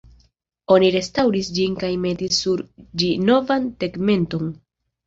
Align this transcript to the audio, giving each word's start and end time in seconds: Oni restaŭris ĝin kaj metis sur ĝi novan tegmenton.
Oni 0.75 0.89
restaŭris 0.95 1.51
ĝin 1.59 1.77
kaj 1.83 1.91
metis 2.07 2.41
sur 2.47 2.65
ĝi 3.03 3.13
novan 3.31 3.71
tegmenton. 3.85 4.55